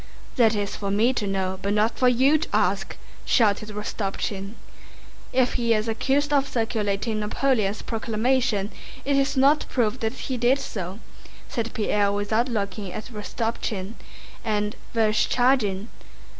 [0.35, 4.55] "That is for me to know, but not for you to ask," shouted Rostopchín.
[5.31, 8.71] "If he is accused of circulating Napoleon's proclamation
[9.05, 10.97] it is not proved that he did so,"
[11.47, 13.93] said Pierre without looking at Rostopchín,
[14.43, 15.87] "and Vereshchágin..."